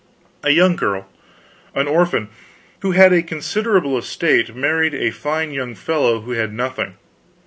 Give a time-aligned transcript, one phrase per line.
[0.41, 1.07] A young girl,
[1.75, 2.29] an orphan,
[2.79, 6.95] who had a considerable estate, married a fine young fellow who had nothing.